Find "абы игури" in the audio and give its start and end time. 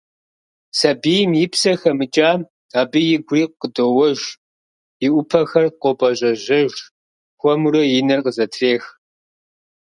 2.79-3.43